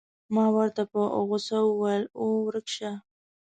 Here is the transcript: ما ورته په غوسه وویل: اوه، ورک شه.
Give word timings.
ما 0.33 0.45
ورته 0.55 0.83
په 0.91 0.99
غوسه 1.27 1.57
وویل: 1.65 2.03
اوه، 2.19 2.37
ورک 2.45 2.67
شه. 2.75 2.91